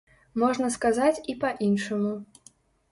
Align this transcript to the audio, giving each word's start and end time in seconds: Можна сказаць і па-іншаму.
Можна 0.43 0.71
сказаць 0.77 1.21
і 1.35 1.39
па-іншаму. 1.45 2.13